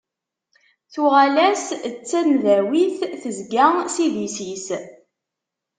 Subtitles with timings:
[0.93, 4.67] Tuɣal-as d tamdawit tezga s idis-is.